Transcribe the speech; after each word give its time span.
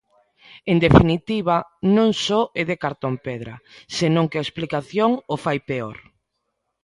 En 0.71 0.77
definitiva, 0.85 1.57
non 1.95 2.09
só 2.25 2.41
é 2.61 2.63
de 2.69 2.77
cartón-pedra, 2.83 3.55
senón 3.97 4.25
que 4.29 4.37
a 4.39 4.45
explicación 4.47 5.11
o 5.33 5.35
fai 5.43 5.57
peor. 5.69 5.97